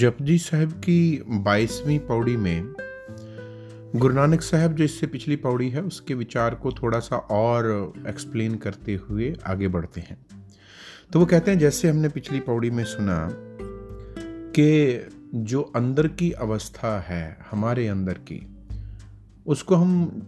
जपजी 0.00 0.38
साहब 0.38 0.70
की 0.70 1.22
बाईसवीं 1.28 1.98
पौड़ी 1.98 2.36
में 2.36 2.74
गुरु 3.96 4.14
नानक 4.14 4.42
साहब 4.42 4.74
जो 4.74 4.84
इससे 4.84 5.06
पिछली 5.06 5.36
पौड़ी 5.36 5.68
है, 5.70 5.82
उसके 5.82 6.14
विचार 6.14 6.54
को 6.54 6.72
थोड़ा 6.72 6.98
सा 6.98 7.16
और 7.16 7.92
एक्सप्लेन 8.08 8.54
करते 8.54 8.94
हुए 8.94 9.36
आगे 9.46 9.68
बढ़ते 9.68 10.00
हैं। 10.00 10.26
तो 11.12 11.20
वो 11.20 11.26
कहते 11.26 11.50
हैं, 11.50 11.58
जैसे 11.58 11.88
हमने 11.88 12.08
पिछली 12.08 12.40
पौड़ी 12.40 12.70
में 12.70 12.84
सुना 12.84 13.28
कि 14.58 15.00
जो 15.34 15.62
अंदर 15.62 16.08
की 16.08 16.30
अवस्था 16.30 17.00
है, 17.00 17.38
हमारे 17.50 17.88
अंदर 17.88 18.12
की, 18.12 18.46
उसको 19.46 19.74
हम 19.74 20.22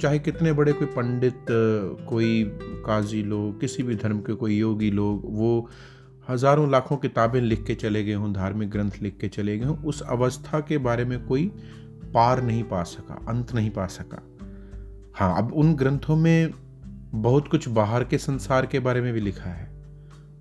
चाहे 0.00 0.18
कितने 0.18 0.52
बड़े 0.52 0.72
कोई 0.72 0.86
पंडित, 0.86 1.44
कोई 2.08 2.44
काजी 2.86 3.22
लोग, 3.22 3.60
किसी 3.60 3.82
भी 3.82 3.94
धर्म 3.94 4.18
के 4.18 4.34
कोई 4.34 4.56
योगी 4.56 4.90
लोग, 4.90 5.22
वो 5.24 5.68
हज़ारों 6.28 6.70
लाखों 6.70 6.96
किताबें 6.96 7.40
लिख 7.40 7.64
के 7.64 7.74
चले 7.74 8.02
गए 8.04 8.14
हों, 8.14 8.32
धार्मिक 8.32 8.70
ग्रंथ 8.70 9.02
लिख 9.02 9.16
के 9.20 9.28
चले 9.28 9.58
गए 9.58 9.66
हों, 9.66 9.76
उस 9.76 10.02
अवस्था 10.02 10.60
के 10.60 10.78
बारे 10.78 11.04
में 11.04 11.24
कोई 11.26 11.46
पार 12.14 12.42
नहीं 12.42 12.62
पा 12.64 12.82
सका, 12.84 13.14
अंत 13.28 13.54
नहीं 13.54 13.70
पा 13.70 13.86
सका। 13.88 14.22
हाँ 15.16 15.36
अब 15.38 15.52
उन 15.52 15.74
ग्रंथों 15.74 16.16
में 16.16 16.52
बहुत 17.14 17.48
कुछ 17.48 17.68
बाहर 17.70 18.04
के 18.04 18.18
संसार 18.18 18.66
के 18.66 18.78
बारे 18.80 19.00
में 19.00 19.12
भी 19.12 19.20
लिखा 19.20 19.50
है। 19.50 19.70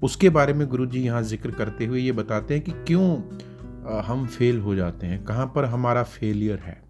उसके 0.04 0.30
बारे 0.30 0.54
में 0.54 0.68
गुरु 0.68 0.86
जी 0.86 1.02
यहाँ 1.02 1.22
ज़िक्र 1.24 1.52
करते 1.52 1.86
हुए 1.86 2.00
ये 2.00 2.12
बताते 2.12 2.54
हैं 2.54 2.64
कि 2.64 2.72
क्यों 2.88 4.02
हम 4.04 4.26
फेल 4.28 4.60
हो 4.60 4.76
जाते 4.76 5.08
हैं, 5.08 5.24
कहाँ 5.26 5.52
पर 5.56 5.66
हमारा 5.66 6.04
फेलियर 6.04 6.60
है। 6.60 6.82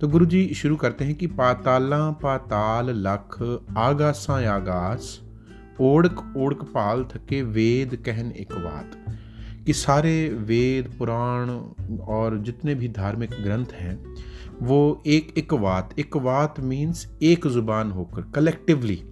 तो 0.00 0.08
गुरु 0.08 0.26
जी 0.26 0.44
शुरू 0.54 0.76
करते 0.76 1.04
हैं 1.04 1.14
कि 1.14 1.26
पाताला 1.26 1.98
पाताल 2.22 2.90
लख 2.98 3.38
आगासा 3.78 4.34
आगास 4.54 5.18
ओढ़क 5.80 6.34
ओढ़क 6.36 6.62
पाल 6.64 7.04
थके 7.04 7.42
वेद 7.42 7.96
कहन 8.06 8.30
एक 8.32 8.52
बात 8.52 8.96
कि 9.66 9.72
सारे 9.72 10.28
वेद, 10.28 10.88
पुराण 10.98 11.50
और 12.00 12.38
जितने 12.38 12.74
भी 12.74 12.88
धार्मिक 12.88 13.30
ग्रंथ 13.42 13.72
हैं, 13.72 13.96
वो 14.62 15.02
एक 15.06 15.34
एक 15.38 15.54
बात 15.54 15.94
एक 15.98 16.16
बात 16.16 16.60
मीन्स 16.60 17.06
एक 17.22 17.46
ज़ुबान 17.46 17.90
होकर 17.90 18.22
collectively 18.34 19.02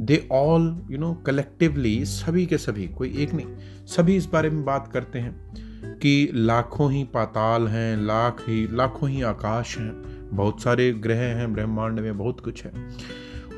they 0.00 0.26
all 0.32 0.64
you 0.90 0.98
know 0.98 1.12
collectively 1.26 2.04
सभी 2.04 2.46
के 2.46 2.58
सभी, 2.58 2.86
कोई 2.88 3.12
एक 3.16 3.34
नहीं, 3.34 3.46
सभी 3.86 4.16
इस 4.16 4.26
बारे 4.26 4.50
में 4.50 4.64
बात 4.64 4.90
करते 4.92 5.18
हैं 5.18 5.98
कि 5.98 6.30
लाखों 6.34 6.90
ही 6.92 7.04
पाताल 7.04 7.68
हैं, 7.68 7.96
लाख 7.96 8.44
ही, 8.48 8.66
लाखों 8.70 9.08
ही 9.10 9.22
आकाश 9.22 9.78
हैं, 9.78 9.92
बहुत 10.32 10.62
सारे 10.62 10.92
ग्रह 10.92 11.20
हैं, 11.36 11.52
ब्रह्मांड 11.52 12.00
में 12.00 12.16
बहुत 12.18 12.40
कुछ 12.40 12.64
है। 12.64 12.72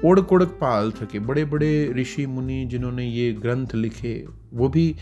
ओढ़क 0.05 0.33
ओढ़क 0.33 0.49
पाल 0.61 0.91
थके। 0.93 1.19
बड़े 1.19 1.45
बड़े 1.45 1.93
ऋषि 1.97 2.27
मुनि 2.27 2.65
जिन्होंने 2.65 3.07
ये 3.07 3.33
ग्रंथ 3.33 3.75
लिखे, 3.75 4.15
वो 4.53 4.69
भी 4.69 4.95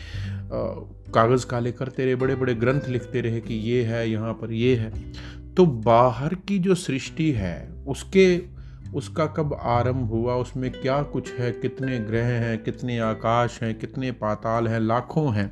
कागज़ 0.51 1.47
काले 1.47 1.73
करते 1.73 2.05
रहे 2.05 2.14
बड़े 2.14 2.34
बड़े 2.34 2.55
ग्रंथ 2.55 2.89
लिखते 2.89 3.20
रहे 3.20 3.41
कि 3.41 3.55
ये 3.55 3.83
है, 3.83 4.09
यहाँ 4.11 4.33
पर 4.33 4.53
ये 4.53 4.75
है। 4.77 4.92
तो 5.55 5.67
बाहर 5.67 6.34
की 6.48 6.59
जो 6.59 6.75
सृष्टि 6.75 7.31
है, 7.33 7.69
उसके, 7.86 8.42
उसका 8.95 9.27
कब 9.27 9.59
आरंभ 9.62 10.11
हुआ, 10.11 10.34
उसमें 10.34 10.70
क्या 10.73 11.03
कुछ 11.03 11.33
है, 11.33 11.51
कितने 11.53 11.98
ग्रह 12.01 12.27
हैं, 12.27 12.58
कितने 12.62 12.98
आकाश 12.98 13.58
हैं, 13.62 13.75
कितने 13.75 14.12
पाताल 14.12 14.69
हैं, 14.69 14.81
लाखों 14.81 15.34
हैं 15.34 15.51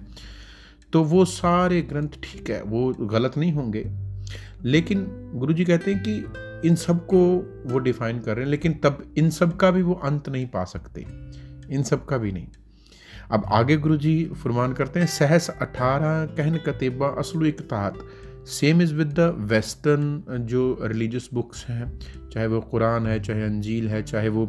तो 0.93 1.03
वो 1.05 1.25
सारे 1.25 1.81
ग्रंथ 1.83 2.09
ठीक 2.23 2.51
है, 2.51 2.63
वो 2.63 2.93
गलत 2.93 3.37
नहीं 3.39 3.53
होंगे। 3.53 3.85
लेकिन 4.65 5.07
गुरु 5.35 5.53
जी 5.53 5.65
कहते 5.65 5.93
हैं 5.95 6.03
कि 6.03 6.13
इन 6.65 6.75
सबको 6.77 7.21
वो 7.67 7.79
डिफाइन 7.79 8.19
कर 8.19 8.37
रहे 8.37 8.45
हैं, 8.45 8.51
लेकिन 8.51 8.73
तब 8.75 9.03
इन 9.19 9.31
सब 9.31 9.57
का 9.57 9.71
भी 9.71 9.83
वो 9.83 9.95
अंत 9.95 10.29
नहीं 10.29 10.47
पा 10.47 10.65
सकते। 10.65 11.07
इन 11.71 11.83
सब 11.83 12.05
का 12.05 12.19
भी 12.19 12.33
नहीं। 12.33 12.47
अब 13.31 13.45
आगे 13.53 13.77
गुरु 13.77 13.97
जी 13.97 14.25
फरमान 14.43 14.73
करते 14.73 15.01
हैं, 15.01 15.07
सहस 15.07 15.49
अठारह, 15.51 16.25
कहन 16.27 16.57
कतेबा, 16.57 17.07
असलु 17.09 17.47
इकतात 17.47 17.99
same 18.49 18.83
is 18.83 18.95
with 18.95 19.09
the 19.09 19.35
western 19.51 20.45
जो 20.49 20.79
रिलीजियस 20.83 21.29
बुक्स 21.35 21.65
हैं, 21.67 21.99
चाहे 22.33 22.47
वो 22.47 22.61
कुरान 22.61 23.07
है, 23.07 23.19
चाहे 23.21 23.43
अंजील 23.43 23.89
है, 23.89 24.03
चाहे 24.03 24.29
वो 24.29 24.47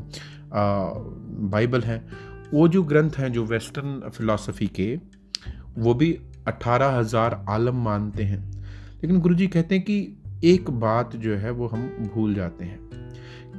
बाइबल 0.53 1.81
है, 1.81 1.97
वो 2.53 2.68
जो 2.68 2.84
ग्रंथ 2.84 3.12
हैं, 3.12 3.31
जो 3.31 3.45
वेस्टर्न 3.45 4.09
फिलॉसफी 4.09 4.68
के, 4.68 4.95
वो 5.78 5.94
भी 5.94 6.18
अठारह 6.47 6.97
हज़ार 6.97 7.45
आलम 7.50 7.84
मानते 7.84 8.24
हैं। 8.24 8.41
लेकिन 8.94 9.19
गुरु 9.19 9.35
जी 9.35 9.47
कहते 9.47 9.75
हैं 9.75 9.84
कि 9.84 10.22
एक 10.44 10.70
बात 10.70 11.16
जो 11.16 11.36
है 11.36 11.52
वो 11.52 11.68
हम 11.68 11.81
भूल 12.14 12.34
जाते 12.34 12.66
हैं 12.66 12.80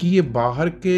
कि 0.00 0.08
ये 0.08 0.22
बाहर 0.22 0.68
के 0.86 0.96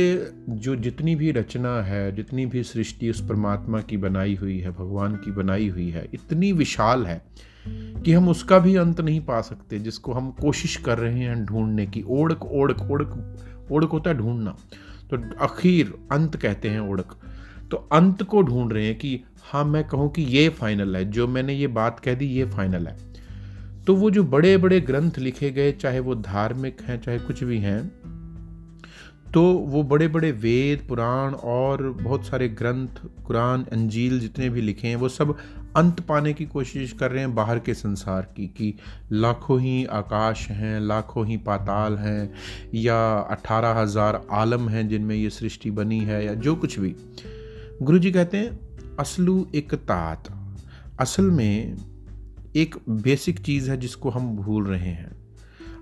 जो 0.56 0.74
जितनी 0.76 1.14
भी 1.16 1.30
रचना 1.30 1.82
है, 1.82 2.14
जितनी 2.16 2.46
भी 2.46 2.62
सृष्टि 2.62 3.10
उस 3.10 3.20
परमात्मा 3.28 3.80
की 3.80 3.96
बनाई 3.96 4.34
हुई 4.34 4.58
है, 4.58 4.70
भगवान 4.70 5.14
की 5.16 5.30
बनाई 5.30 5.68
हुई 5.68 5.88
है, 5.90 6.06
इतनी 6.14 6.52
विशाल 6.52 7.06
है 7.06 7.20
कि 7.66 8.12
हम 8.12 8.28
उसका 8.28 8.58
भी 8.58 8.74
अंत 8.76 9.00
नहीं 9.00 9.20
पा 9.20 9.40
सकते, 9.40 9.78
जिसको 9.78 10.12
हम 10.12 10.30
कोशिश 10.30 10.76
कर 10.76 10.98
रहे 10.98 11.18
हैं 11.18 11.44
ढूँढने 11.44 11.86
की। 11.86 12.02
ओढ़क 12.08 12.44
ओढ़क 12.44 12.82
ओढ़क 12.82 13.68
ओढ़क 13.72 13.90
होता 13.90 14.10
है 14.10 14.16
ढूंढना। 14.16 14.56
तो 15.10 15.16
आखिर 15.44 15.92
अंत 16.12 16.36
कहते 16.36 16.68
हैं 16.68 16.80
ओढ़क 16.80 17.16
तो 17.70 17.76
अंत 17.92 18.22
को 18.22 18.42
ढूंढ 18.42 18.72
रहे 18.72 18.86
हैं 18.86 18.98
कि 18.98 19.20
हाँ 19.42 19.64
मैं 19.64 19.84
कहूँ 19.84 20.10
कि 20.12 20.22
ये 20.22 20.48
फाइनल 20.48 20.96
है, 20.96 21.04
जो 21.04 21.26
मैंने 21.28 21.54
ये 21.54 21.66
बात 21.66 22.00
कह 22.00 22.14
दी, 22.14 22.26
ये 22.26 22.44
फाइनल 22.46 22.86
है। 22.86 22.96
तो 23.86 23.94
वो 23.94 24.10
जो 24.10 24.24
बड़े 24.24 24.56
बड़े 24.56 24.80
ग्रंथ 24.80 25.18
लिखे 25.18 25.50
गए, 25.50 25.72
चाहे 25.72 26.00
वो 26.00 26.14
धार्मिक 26.14 26.80
हैं, 26.82 27.00
चाहे 27.02 27.18
कुछ 27.18 27.44
भी 27.44 27.58
हैं 27.58 27.80
तो 29.26 29.42
वो 29.42 29.82
बड़े 29.82 30.06
बड़े 30.08 30.30
वेद, 30.32 30.86
पुराण 30.88 31.34
और 31.34 31.82
बहुत 31.92 32.26
सारे 32.26 32.48
ग्रंथ, 32.48 33.00
कुरान, 33.26 33.64
अंजील 33.72 34.20
जितने 34.20 34.48
भी 34.50 34.60
लिखे 34.60 34.88
हैं, 34.88 34.96
वो 34.96 35.08
सब 35.08 35.36
अंत 35.76 36.00
पाने 36.00 36.32
की 36.32 36.44
कोशिश 36.44 36.92
कर 36.92 37.10
रहे 37.10 37.20
हैं 37.20 37.34
बाहर 37.34 37.58
के 37.58 37.74
संसार 37.74 38.22
की, 38.36 38.46
कि 38.46 38.74
लाखों 39.12 39.60
ही 39.60 39.84
आकाश 39.84 40.48
हैं, 40.50 40.80
लाखों 40.80 41.26
ही 41.26 41.36
पाताल 41.36 41.96
हैं, 41.96 42.32
या 42.74 42.98
अठारह 43.30 43.80
हज़ार 43.80 44.20
आलम 44.32 44.68
हैं 44.68 44.88
जिनमें 44.88 45.16
ये 45.16 45.30
सृष्टि 45.30 45.70
बनी 45.70 46.00
है, 46.00 46.24
या 46.26 46.34
जो 46.34 46.54
कुछ 46.54 46.78
भी। 46.78 46.94
गुरु 47.82 47.98
जी 47.98 48.12
कहते 48.12 48.36
हैं, 48.36 48.58
असलू 48.96 49.46
एक 49.54 49.74
तात। 49.74 50.32
असल 51.00 51.30
में 51.30 51.76
एक 52.56 52.76
बेसिक 52.88 53.38
चीज़ 53.38 53.70
है 53.70 53.76
जिसको 53.76 54.10
हम 54.10 54.36
भूल 54.36 54.66
रहे 54.66 54.90
हैं। 54.90 55.10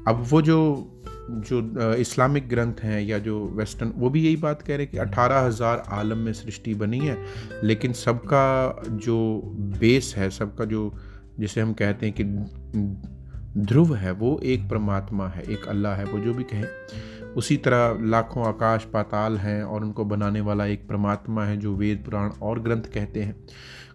अब 0.08 0.26
वो 0.30 0.42
जो 0.42 0.90
जो 1.30 1.94
इस्लामिक 1.94 2.48
ग्रंथ 2.48 2.80
हैं 2.82 3.00
या 3.02 3.18
जो 3.18 3.38
वेस्टर्न, 3.48 3.92
वो 3.96 4.10
भी 4.10 4.24
यही 4.24 4.36
बात 4.36 4.62
कह 4.62 4.76
रहे 4.76 4.84
हैं 4.84 4.90
कि 4.90 4.98
अठारह 4.98 5.40
हज़ार 5.40 5.82
आलम 5.88 6.18
में 6.18 6.32
सृष्टि 6.32 6.74
बनी 6.74 6.98
है, 6.98 7.16
लेकिन 7.62 7.92
सबका 7.92 8.82
जो 8.86 9.16
बेस 9.80 10.14
है, 10.16 10.28
सबका 10.30 10.64
जो, 10.64 10.92
जिसे 11.40 11.60
हम 11.60 11.72
कहते 11.72 12.06
हैं 12.06 12.14
कि 12.20 12.24
ध्रुव 13.62 13.94
है, 13.94 14.12
वो 14.12 14.38
एक 14.44 14.68
परमात्मा 14.70 15.28
है, 15.28 15.42
एक 15.42 15.66
अल्लाह 15.68 15.94
है, 15.94 16.04
वो 16.04 16.18
जो 16.18 16.34
भी 16.34 16.42
कहें। 16.42 16.66
उसी 17.36 17.56
तरह 17.56 17.98
लाखों 18.00 18.46
आकाश 18.46 18.84
पाताल 18.84 19.36
हैं 19.36 19.62
और 19.62 19.84
उनको 19.84 20.04
बनाने 20.04 20.40
वाला 20.40 20.66
एक 20.66 20.88
परमात्मा 20.88 21.44
है 21.44 21.56
जो 21.56 21.74
वेद, 21.74 22.02
पुराण 22.04 22.30
और 22.42 22.60
ग्रंथ 22.60 22.82
कहते 22.82 23.22
हैं। 23.22 23.44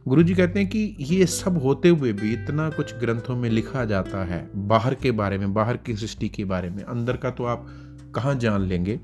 गुरु 0.07 0.23
जी 0.23 0.35
कहते 0.35 0.59
हैं 0.59 0.69
कि 0.69 0.95
ये 0.99 1.25
सब 1.25 1.61
होते 1.63 1.89
हुए 1.89 2.13
भी 2.13 2.33
इतना 2.33 2.69
कुछ 2.69 2.95
ग्रंथों 2.95 3.35
में 3.35 3.49
लिखा 3.49 3.85
जाता 3.85 4.25
है, 4.25 4.49
बाहर 4.55 4.95
के 4.95 5.11
बारे 5.11 5.37
में, 5.37 5.53
बाहर 5.53 5.77
की 5.77 5.95
सृष्टि 5.95 6.29
के 6.29 6.45
बारे 6.45 6.69
में। 6.69 6.83
अंदर 6.83 7.17
का 7.17 7.29
तो 7.29 7.43
आप 7.43 7.67
कहाँ 8.15 8.35
जान 8.35 8.61
लेंगे? 8.61 8.99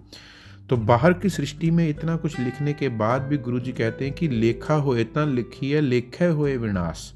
तो 0.69 0.78
बाहर 0.78 1.13
की 1.13 1.29
सृष्टि 1.29 1.72
में 1.72 1.90
इतना 1.90 2.16
कुछ 2.16 2.40
लिखने 2.40 2.74
के 2.74 2.90
बाद 2.90 3.22
भी 3.22 3.38
गुरु 3.38 3.59
जी 3.59 3.72
कहते 3.72 4.06
हैं 4.06 4.13
कि 4.13 4.28
लेखा 4.28 4.74
हो 4.74 4.95
इतना 4.95 5.25
लिखिए 5.25 5.81
लेखे 5.81 6.25
हुए 6.25 6.57
विनाश। 6.57 7.13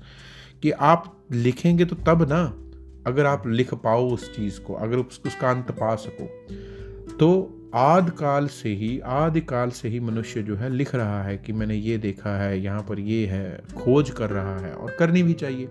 कि 0.64 0.72
आप 0.72 1.26
लिखेंगे 1.32 1.86
तो 1.86 1.96
तब 1.96 2.30
ना, 2.30 2.56
अगर 3.12 3.26
आप 3.26 3.48
लिख 3.48 3.74
पाओ 3.74 4.10
उस 4.10 4.36
चीज़ 4.36 4.60
को, 4.60 4.74
अगर 4.74 4.98
उसका 4.98 5.52
अंत 5.52 5.72
पा 5.72 5.96
सको। 5.96 6.48
तो 7.20 7.56
आद 7.76 8.10
काल 8.10 8.48
से 8.48 8.70
ही 8.70 9.00
आदि 9.00 9.42
काल 9.42 9.70
से 9.70 9.90
ही 9.90 10.00
मनुष्य 10.00 10.44
जो 10.44 10.56
है 10.56 10.70
लिख 10.70 10.96
रहा 10.96 11.24
है 11.24 11.38
कि 11.38 11.54
मैंने 11.54 11.76
ये 11.76 11.98
देखा 11.98 12.38
है, 12.38 12.62
यहाँ 12.62 12.86
पर 12.90 13.00
ये 13.00 13.26
है, 13.26 13.62
खोज 13.78 14.10
कर 14.10 14.30
रहा 14.30 14.58
है 14.60 14.74
और 14.74 14.96
करनी 15.00 15.24
भी 15.24 15.34
चाहिए। 15.34 15.70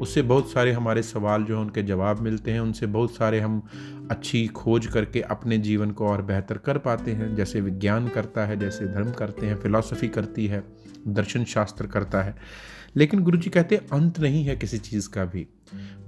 उससे 0.00 0.22
बहुत 0.22 0.52
सारे 0.52 0.72
हमारे 0.72 1.02
सवाल 1.02 1.44
जो 1.44 1.54
हैं 1.54 1.60
उनके 1.60 1.82
जवाब 1.82 2.20
मिलते 2.20 2.50
हैं, 2.50 2.60
उनसे 2.60 2.86
बहुत 2.86 3.14
सारे 3.14 3.40
हम 3.40 3.62
अच्छी 4.10 4.46
खोज 4.46 4.86
करके 4.86 5.20
अपने 5.20 5.58
जीवन 5.58 5.90
को 5.90 6.08
और 6.08 6.22
बेहतर 6.22 6.58
कर 6.58 6.78
पाते 6.78 7.12
हैं। 7.12 7.34
जैसे 7.34 7.60
विज्ञान 7.60 8.08
करता 8.08 8.46
है, 8.46 8.58
जैसे 8.58 8.86
धर्म 8.86 9.10
करते 9.10 9.46
हैं, 9.46 9.56
फिलॉसफी 9.56 10.08
करती 10.08 10.46
है, 10.46 10.64
दर्शन 11.08 11.44
शास्त्र 11.44 11.86
करता 11.86 12.22
है। 12.22 12.36
लेकिन 12.96 13.20
गुरु 13.20 13.38
जी 13.38 13.50
कहते 13.50 13.74
हैं, 13.74 13.88
अंत 13.88 14.20
नहीं 14.20 14.44
है 14.44 14.56
किसी 14.56 14.78
चीज़ 14.78 15.08
का 15.08 15.24
भी। 15.24 15.46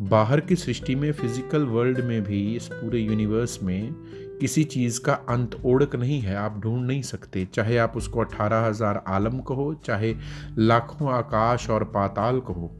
बाहर 0.00 0.40
की 0.40 0.56
सृष्टि 0.56 0.94
में, 0.94 1.12
फ़िज़िकल 1.12 1.62
वर्ल्ड 1.62 2.00
में 2.00 2.24
भी, 2.24 2.56
इस 2.56 2.68
पूरे 2.68 3.00
यूनिवर्स 3.00 3.62
में 3.62 3.94
किसी 4.40 4.64
चीज़ 4.64 5.00
का 5.00 5.12
अंत 5.12 5.60
ओढ़क 5.64 5.96
नहीं 5.96 6.20
है, 6.20 6.36
आप 6.36 6.58
ढूंढ 6.58 6.86
नहीं 6.86 7.02
सकते। 7.02 7.48
चाहे 7.54 7.76
आप 7.76 7.96
उसको 7.96 8.20
अठारह 8.20 8.66
हज़ार 8.66 9.04
आलम 9.08 9.38
कहो, 9.38 9.74
चाहे 9.84 10.14
लाखों 10.58 11.12
आकाश 11.12 11.70
और 11.70 11.84
पाताल 11.84 12.40
कहो। 12.40 12.70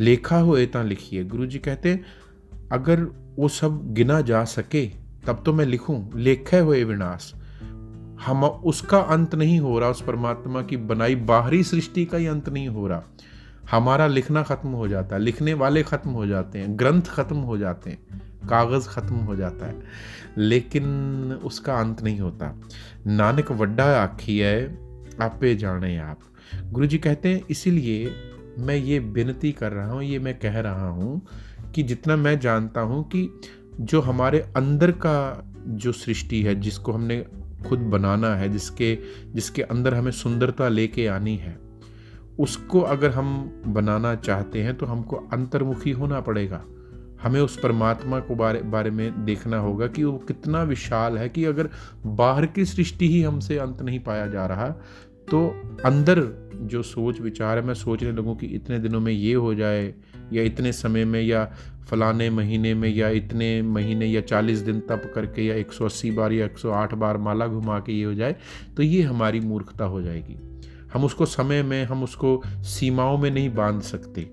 लेखा 0.00 0.38
हो 0.38 0.58
इतना 0.58 0.82
लिखिए। 0.82 1.24
गुरु 1.24 1.46
जी 1.46 1.58
कहते 1.58 2.00
अगर 2.72 3.00
वो 3.38 3.48
सब 3.48 3.92
गिना 3.94 4.20
जा 4.20 4.44
सके, 4.44 4.86
तब 5.26 5.42
तो 5.46 5.52
मैं 5.52 5.66
लिखूं। 5.66 6.18
लेखे 6.18 6.58
हुए 6.58 6.84
विनाश। 6.84 7.34
हम, 8.26 8.44
उसका 8.44 8.98
अंत 8.98 9.34
नहीं 9.34 9.60
हो 9.60 9.78
रहा, 9.78 9.88
उस 9.88 10.02
परमात्मा 10.02 10.62
की 10.62 10.76
बनाई 10.76 11.14
बाहरी 11.14 11.62
सृष्टि 11.62 12.04
का 12.04 12.18
ही 12.18 12.26
अंत 12.26 12.48
नहीं 12.48 12.68
हो 12.68 12.86
रहा। 12.86 13.02
हमारा 13.70 14.06
लिखना 14.06 14.42
ख़त्म 14.42 14.68
हो 14.68 14.88
जाता 14.88 15.16
है। 15.16 15.22
लिखने 15.22 15.54
वाले 15.54 15.82
ख़त्म 15.82 16.10
हो 16.10 16.26
जाते 16.26 16.58
हैं। 16.58 16.78
ग्रंथ 16.78 17.02
ख़त्म 17.02 17.36
हो 17.36 17.58
जाते 17.58 17.90
हैं। 17.90 18.31
कागज़ 18.48 18.88
ख़त्म 18.88 19.14
हो 19.14 19.36
जाता 19.36 19.66
है। 19.66 19.82
लेकिन 20.38 20.84
उसका 21.44 21.74
अंत 21.74 22.02
नहीं 22.02 22.20
होता। 22.20 22.60
नानक 23.06 23.52
वड्डा 23.52 23.84
आखी 23.84 24.38
है, 24.38 24.78
आपे 25.20 25.54
जाने 25.54 25.98
आप। 25.98 26.18
गुरु 26.64 26.86
जी 26.86 26.98
कहते 26.98 27.28
हैं, 27.28 27.42
इसीलिए 27.50 28.14
मैं 28.58 28.76
ये 28.76 28.98
विनती 28.98 29.52
कर 29.52 29.72
रहा 29.72 29.92
हूँ, 29.92 30.02
ये 30.02 30.18
मैं 30.18 30.38
कह 30.38 30.60
रहा 30.60 30.88
हूँ 30.88 31.26
कि 31.74 31.82
जितना 31.82 32.16
मैं 32.16 32.40
जानता 32.40 32.80
हूँ 32.80 33.04
कि 33.04 33.40
जो 33.80 34.00
हमारे 34.00 34.40
अंदर 34.40 34.90
का 34.90 35.48
जो 35.68 35.92
सृष्टि 35.92 36.42
है, 36.42 36.54
जिसको 36.54 36.92
हमने 36.92 37.24
खुद 37.68 37.78
बनाना 37.78 38.34
है, 38.34 38.48
जिसके 38.48 38.98
जिसके 39.26 39.62
अंदर 39.62 39.94
हमें 39.94 40.10
सुंदरता 40.10 40.68
लेके 40.68 41.06
आनी 41.06 41.36
है, 41.36 41.58
उसको 42.40 42.80
अगर 42.80 43.10
हम 43.10 43.62
बनाना 43.66 44.14
चाहते 44.14 44.62
हैं 44.62 44.76
तो 44.76 44.86
हमको 44.86 45.16
अंतर्मुखी 45.16 45.90
होना 45.90 46.20
पड़ेगा। 46.20 46.64
हमें 47.22 47.40
उस 47.40 47.58
परमात्मा 47.60 48.20
को 48.20 48.34
बारे 48.34 48.60
बारे 48.62 48.90
में 48.90 49.24
देखना 49.24 49.58
होगा 49.58 49.86
कि 49.86 50.04
वो 50.04 50.18
कितना 50.18 50.62
विशाल 50.62 51.18
है 51.18 51.28
कि 51.28 51.44
अगर 51.44 51.68
बाहर 52.06 52.46
की 52.46 52.64
सृष्टि 52.64 53.08
ही 53.08 53.22
हमसे 53.22 53.58
अंत 53.58 53.82
नहीं 53.82 54.00
पाया 54.00 54.26
जा 54.26 54.46
रहा 54.46 54.68
तो 55.30 55.48
अंदर 55.84 56.20
जो 56.62 56.82
सोच 56.82 57.20
विचार 57.20 57.58
है, 57.58 57.64
मैं 57.64 57.74
सोचने 57.74 58.12
लगूँ 58.12 58.36
कि 58.36 58.46
इतने 58.46 58.78
दिनों 58.78 59.00
में 59.00 59.12
ये 59.12 59.34
हो 59.34 59.54
जाए, 59.54 59.94
या 60.32 60.42
इतने 60.42 60.72
समय 60.72 61.04
में, 61.04 61.22
या 61.22 61.44
फलाने 61.90 62.30
महीने 62.30 62.74
में, 62.74 62.88
या 62.88 63.08
इतने 63.08 63.62
महीने 63.62 64.06
या 64.06 64.20
चालीस 64.20 64.58
दिन 64.58 64.80
तप 64.80 65.12
करके, 65.14 65.42
या 65.42 65.54
180 65.54 66.10
बार 66.10 66.32
या 66.32 66.44
108 66.44 66.94
बार 66.94 67.16
माला 67.16 67.46
घुमा 67.46 67.78
के 67.78 67.92
ये 67.92 68.04
हो 68.04 68.14
जाए 68.14 68.36
तो 68.76 68.82
ये 68.82 69.02
हमारी 69.02 69.40
मूर्खता 69.40 69.84
हो 69.84 70.02
जाएगी। 70.02 70.36
हम 70.94 71.04
उसको 71.04 71.26
समय 71.26 71.62
में, 71.62 71.84
हम 71.84 72.02
उसको 72.02 72.42
सीमाओं 72.46 73.18
में 73.18 73.30
नहीं 73.30 73.54
बाँध 73.54 73.82
सकते। 73.82 74.30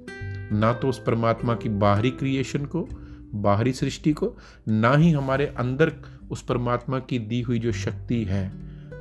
ना 0.51 0.74
तो 0.74 0.90
उस 0.90 1.04
परमात्मा 1.04 1.56
की 1.56 1.69
बाहरी 1.69 2.12
क्रिएशन 2.12 2.66
को, 2.66 2.90
बाहरी 3.36 3.74
सृष्टि 3.74 4.13
को, 4.13 4.38
ना 4.68 4.96
ही 4.96 5.12
हमारे 5.12 5.46
अंदर 5.46 5.94
उस 6.31 6.42
परमात्मा 6.42 7.00
की 7.00 7.19
दी 7.19 7.42
हुई 7.42 7.60
जो 7.60 7.72
शक्ति 7.72 8.24
है, 8.24 8.54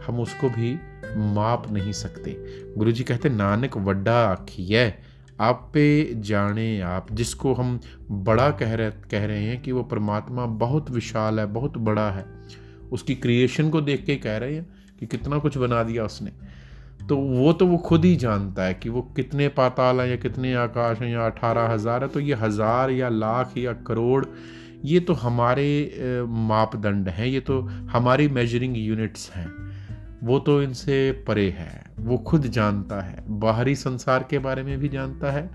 हम 0.06 0.20
उसको 0.20 0.48
भी 0.48 0.78
माप 1.16 1.70
नहीं 1.70 1.92
सकते। 1.92 2.44
गुरु 2.76 2.92
जी 2.92 3.04
कहते 3.04 3.28
नानक, 3.28 3.76
वड्डा 3.76 4.14
आखिए 4.14 4.94
आप 5.40 5.70
पे 5.74 6.14
जाने 6.14 6.80
आप। 6.80 7.12
जिसको 7.12 7.54
हम 7.54 7.80
बड़ा 8.10 8.50
कह 8.50 8.74
रहे 8.74 8.90
कह 8.90 9.24
रहे 9.24 9.42
हैं 9.42 9.62
कि 9.62 9.72
वो 9.72 9.82
परमात्मा 9.82 10.46
बहुत 10.46 10.90
विशाल 10.90 11.40
है, 11.40 11.46
बहुत 11.46 11.78
बड़ा 11.78 12.10
है। 12.10 12.26
उसकी 12.92 13.14
क्रिएशन 13.14 13.70
को 13.70 13.80
देख 13.80 14.04
के 14.04 14.16
कह 14.16 14.36
रहे 14.36 14.54
हैं 14.54 14.66
कि 15.00 15.06
कितना 15.06 15.38
कुछ 15.38 15.58
बना 15.58 15.82
दिया 15.82 16.04
उसने। 16.04 16.32
तो 17.00 17.16
वो 17.16 17.52
तो 17.52 17.66
वो 17.66 17.76
खुद 17.78 18.04
ही 18.04 18.14
जानता 18.16 18.64
है 18.64 18.74
कि 18.74 18.88
वो 18.88 19.02
कितने 19.16 19.48
पाताल 19.50 20.00
हैं 20.00 20.08
या 20.08 20.16
कितने 20.16 20.52
आकाश 20.54 20.98
हैं 20.98 21.08
या 21.08 21.26
अठारह 21.26 21.72
हज़ार 21.72 22.02
है 22.02 22.08
तो 22.08 22.20
ये 22.20 22.34
हज़ार 22.34 22.90
या 22.90 23.08
लाख 23.08 23.56
या 23.58 23.72
करोड़, 23.86 24.24
ये 24.84 25.00
तो 25.00 25.12
हमारे 25.14 26.26
मापदंड 26.28 27.08
हैं, 27.08 27.26
ये 27.26 27.40
तो 27.40 27.60
हमारी 27.92 28.28
मेजरिंग 28.28 28.76
यूनिट्स 28.76 29.30
हैं। 29.30 29.48
वो 30.22 30.38
तो 30.38 30.60
इनसे 30.62 31.10
परे 31.26 31.48
है, 31.50 31.84
वो 32.00 32.18
खुद 32.18 32.46
जानता 32.48 33.00
है, 33.00 33.24
बाहरी 33.40 33.74
संसार 33.76 34.26
के 34.30 34.38
बारे 34.38 34.62
में 34.62 34.78
भी 34.78 34.88
जानता 34.88 35.32
है 35.32 35.50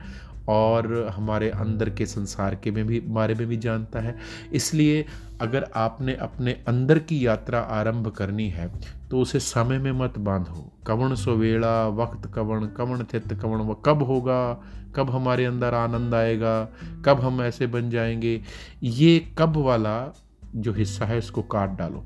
और 0.50 1.07
हमारे 1.16 1.50
अंदर 1.50 1.90
के 1.90 2.06
संसार 2.06 2.56
के 2.56 2.72
में 2.72 2.86
भी, 2.88 3.00
बारे 3.00 3.36
में 3.36 3.48
भी 3.48 3.57
जानता 3.57 4.00
है। 4.00 4.16
इसलिए 4.54 5.06
अगर 5.42 5.68
आपने 5.75 6.16
अपने 6.16 6.51
अंदर 6.68 7.00
की 7.00 7.25
यात्रा 7.28 7.60
आरंभ 7.60 8.07
करनी 8.07 8.50
है 8.50 8.72
तो 9.10 9.19
उसे 9.19 9.40
समय 9.40 9.78
में 9.78 9.92
मत 9.92 10.18
बांधो। 10.18 10.72
कवण 10.88 11.16
सो 11.16 11.31
वेड़ा 11.31 11.88
वक्त 11.88 12.31
कवण 12.34 12.66
कवण 12.68 13.04
थित 13.04 13.34
कवण 13.34 13.57
वो 13.57 13.74
कब 13.75 14.04
होगा? 14.04 14.54
कब 14.95 15.10
हमारे 15.10 15.45
अंदर 15.45 15.74
आनंद 15.74 16.13
आएगा? 16.13 16.69
कब 17.06 17.19
हम 17.19 17.42
ऐसे 17.42 17.68
बन 17.68 17.89
जाएँगे? 17.89 18.42
ये 18.84 19.19
कब 19.38 19.57
वाला 19.57 20.13
जो 20.56 20.74
हिस्सा 20.74 21.06
है, 21.06 21.18
इसको 21.18 21.42
काट 21.42 21.78
डालो। 21.78 22.04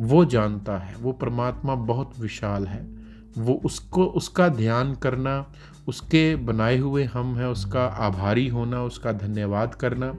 वो 0.00 0.24
जानता 0.24 0.78
है, 0.78 0.96
वो 0.96 1.12
परमात्मा 1.12 1.74
बहुत 1.74 2.12
विशाल 2.20 2.66
है। 2.66 3.01
वो 3.38 3.60
उसको, 3.64 4.04
उसका 4.04 4.48
ध्यान 4.48 4.94
करना, 4.94 5.52
उसके 5.88 6.36
बनाए 6.36 6.78
हुए 6.78 7.04
हम 7.04 7.36
हैं, 7.36 7.46
उसका 7.46 7.84
आभारी 7.84 8.48
होना, 8.48 8.84
उसका 8.84 9.12
धन्यवाद 9.12 9.74
करना 9.74 10.18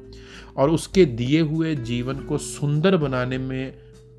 और 0.57 0.69
उसके 0.69 1.05
दिए 1.05 1.41
हुए 1.41 1.75
जीवन 1.75 2.15
को 2.15 2.37
सुंदर 2.37 2.97
बनाने 2.97 3.37
में, 3.37 3.73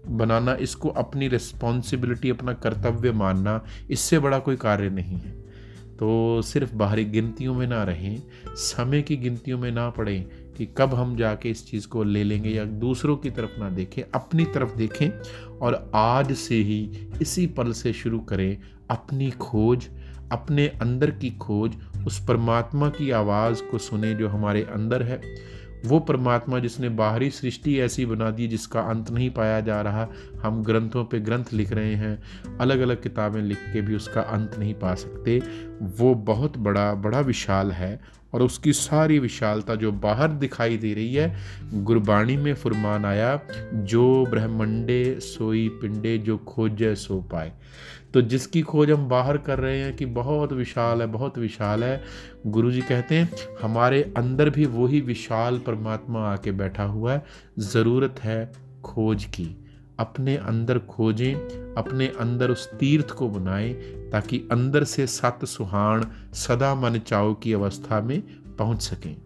बनाना, 0.09 0.55
इसको 0.55 0.89
अपनी 0.89 1.29
रिस्पॉन्सिबिलिटी 1.29 2.31
अपना 2.31 2.53
कर्तव्य 2.53 3.13
मानना, 3.13 3.65
इससे 3.91 4.19
बड़ा 4.19 4.39
कोई 4.39 4.57
कार्य 4.57 4.91
नहीं 4.91 5.17
है। 5.17 5.45
तो 5.99 6.43
सिर्फ़ 6.43 6.75
बाहरी 6.75 7.05
गिनतियों 7.05 7.55
में 7.55 7.67
ना 7.67 7.85
रहें, 7.85 8.23
समय 8.49 9.03
की 9.03 9.17
गिनतियों 9.17 9.59
में 9.59 9.73
ना 9.73 9.91
पड़ें 9.91 10.27
कि 10.57 10.67
कब 10.79 10.95
हम 10.95 11.17
जाके 11.17 11.51
इस 11.51 11.67
चीज़ 11.71 11.89
को 11.89 12.03
ले 12.03 12.25
लेंगे 12.25 12.51
या 12.51 12.65
दूसरों 12.65 13.17
की 13.17 13.31
तरफ़ 13.31 13.61
ना 13.61 13.71
देखें, 13.71 14.03
अपनी 14.15 14.45
तरफ़ 14.45 14.77
देखें 14.77 15.11
और 15.59 15.91
आज 15.95 16.33
से 16.33 16.55
ही 16.55 17.09
इसी 17.23 17.47
पल 17.47 17.73
से 17.73 17.93
शुरू 17.93 18.19
करें 18.19 18.59
अपनी 18.91 19.31
खोज, 19.31 19.89
अपने 20.33 20.67
अंदर 20.83 21.11
की 21.11 21.31
खोज, 21.31 21.77
उस 22.07 22.25
परमात्मा 22.27 22.89
की 22.89 23.11
आवाज़ 23.11 23.63
को 23.63 23.79
सुने 23.79 24.15
जो 24.15 24.29
हमारे 24.29 24.63
अंदर 24.63 25.03
है। 25.03 25.21
वो 25.85 25.99
परमात्मा 26.01 26.59
जिसने 26.59 26.89
बाहरी 26.89 27.31
सृष्टि 27.31 27.79
ऐसी 27.81 28.07
बना 28.07 28.31
दी 28.31 28.47
जिसका 28.49 28.81
अंत 28.81 29.11
नहीं 29.11 29.31
पाया 29.31 29.61
जा 29.61 29.81
रहा, 29.83 30.07
हम 30.43 30.63
ग्रंथों 30.63 31.05
पे 31.05 31.21
ग्रंथ 31.21 31.53
लिख 31.53 31.73
रहे 31.73 31.95
हैं 31.95 32.23
अलग 32.59 32.81
अलग 32.81 33.03
किताबें 33.03 33.41
लिख 33.43 33.59
के 33.73 33.81
भी 33.81 33.97
उसका 33.97 34.21
अंत 34.21 34.57
नहीं 34.59 34.75
पा 34.75 34.95
सकते। 34.95 35.39
वो 35.81 36.15
बहुत 36.15 36.59
बड़ा 36.59 36.95
बड़ा 36.95 37.21
विशाल 37.21 37.73
है 37.73 38.01
और 38.35 38.43
उसकी 38.43 38.73
सारी 38.73 39.19
विशालता 39.19 39.75
जो 39.75 39.93
बाहर 39.93 40.29
दिखाई 40.29 40.77
दे 40.77 40.95
रही 40.95 41.15
है, 41.15 41.37
गुरबाणी 41.75 42.37
में 42.37 42.55
फुरमान 42.55 43.05
आया, 43.05 43.41
जो 43.75 44.27
ब्रह्मंडे 44.27 45.19
सोई 45.21 45.69
पिंडे, 45.69 46.19
जो 46.19 46.37
खोजे 46.37 46.95
सो 46.95 47.21
पाए. 47.21 47.53
तो 48.15 48.23
जिसकी 48.23 48.63
खोज 48.63 48.91
हम 48.91 49.09
बाहर 49.09 49.37
कर 49.37 49.59
रहे 49.59 49.81
हैं 49.81 49.97
कि 49.97 50.07
बहुत 50.07 50.53
विशाल 50.53 51.01
है, 51.01 51.07
बहुत 51.07 51.39
विशाल 51.39 51.85
है 51.85 52.05
गुरु 52.47 52.71
जी 52.71 52.81
कहते 52.81 53.15
हैं, 53.15 53.31
हमारे 53.63 54.15
अंदर 54.17 54.51
भी 54.51 54.67
वही 54.67 55.01
विशाल 55.01 55.59
परमात्मा 55.59 56.21
आके 56.33 56.53
बैठा 56.53 56.85
हुआ 56.85 57.13
है, 57.13 57.25
ज़रूरत 57.59 58.17
है 58.21 58.53
खोज 58.85 59.25
की। 59.25 59.65
अपने 59.99 60.37
अंदर 60.37 60.79
खोजें 60.79 61.64
अपने 61.79 62.09
अंदर 62.09 62.51
उस 62.51 62.73
तीर्थ 62.73 63.11
को 63.11 63.29
बनाएँ 63.29 63.75
ताकि 64.11 64.49
अंदर 64.53 64.85
से 64.85 65.07
सत 65.07 65.45
सुहाण 65.45 66.05
सदा 66.35 66.75
मन 66.75 66.99
चाओ 66.99 67.35
की 67.35 67.53
अवस्था 67.53 68.01
में 68.01 68.23
पहुँच 68.59 68.83
सकें। 68.83 69.17